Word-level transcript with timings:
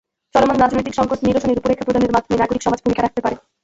চলমান 0.35 0.57
রাজনৈতিক 0.59 0.93
সংকট 0.95 1.19
নিরসনে 1.23 1.53
রূপরেখা 1.53 1.85
প্রদানের 1.87 2.13
মাধ্যমে 2.15 2.41
নাগরিক 2.41 2.61
সমাজ 2.63 2.79
ভূমিকা 2.83 3.01
রাখতে 3.03 3.21
পারে। 3.23 3.35